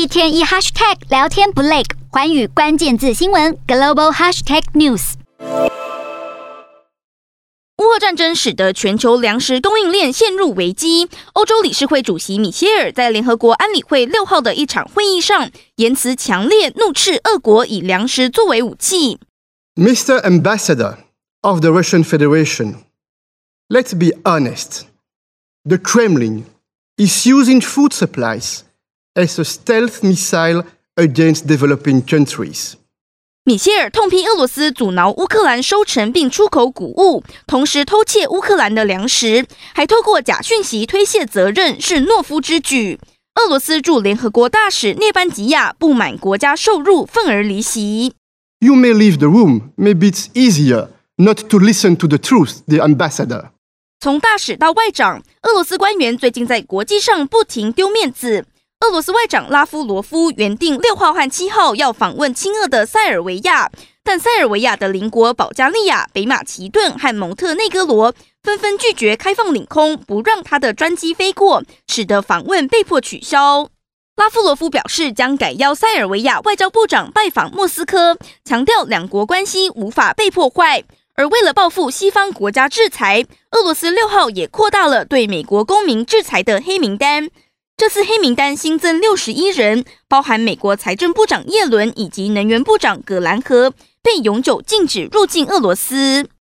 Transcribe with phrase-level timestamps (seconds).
[0.00, 5.12] 一天一 hashtag 聊天不累，寰宇关键字新闻 global hashtag news。
[7.76, 11.10] 乌俄战争使得全球粮食供应链陷入危机。
[11.34, 19.18] 欧洲理事会主席米歇尔在联合国安理会六号的一场会议上，言辞强烈，怒斥俄国以粮食作为武器。
[19.74, 20.22] Mr.
[20.22, 20.96] Ambassador
[21.42, 22.76] of the Russian Federation,
[23.68, 24.84] let's be honest.
[25.68, 26.44] The Kremlin
[26.96, 28.60] is using food supplies
[29.14, 30.64] as a stealth missile
[30.96, 32.74] against developing countries.
[33.44, 43.00] 米歇尔痛批俄罗斯阻挠乌克兰收成并出口谷物，同时偷窃乌克兰的粮食，还透过假讯息推卸责任，是懦夫之举。
[43.36, 48.12] 俄罗斯驻联合国大使涅班吉亚不满国家受辱，愤而离席。
[48.60, 49.70] You may leave the room.
[49.76, 53.50] Maybe it's easier not to listen to the truth, the ambassador.
[54.00, 58.44] 从大使到外长，俄罗斯官员最近在国际上不停丢面子。
[58.80, 63.70] 俄罗斯外长拉夫罗夫原定六号和七号要访问亲俄的塞尔维亚，
[64.02, 73.68] 但塞尔维亚的邻国保加利亚、北马其顿和蒙特内哥罗纷纷拒绝开放领空，不让他的专机飞过，使得访问被迫取消。
[74.16, 80.82] 拉夫罗夫表示将改邀塞尔维亚外交部长拜访莫斯科，强调两国关系无法被破坏。
[81.16, 87.28] 而为了报复西方国家制裁，俄罗斯六号也扩大了对美国公民制裁的黑名单。
[87.80, 96.28] 这次黑名单新增六十一人，包含美国财政部长耶伦以及能源部长葛兰和，被永久禁止入境俄罗斯。